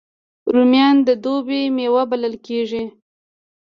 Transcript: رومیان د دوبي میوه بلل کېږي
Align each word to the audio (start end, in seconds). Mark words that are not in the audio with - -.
رومیان 0.53 0.95
د 1.07 1.09
دوبي 1.23 1.61
میوه 1.75 2.03
بلل 2.11 2.35
کېږي 2.47 2.83